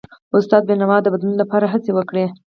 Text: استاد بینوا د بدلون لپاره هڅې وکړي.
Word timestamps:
استاد 0.37 0.61
بینوا 0.69 0.97
د 1.01 1.07
بدلون 1.13 1.35
لپاره 1.41 1.65
هڅې 1.73 1.91
وکړي. 1.93 2.25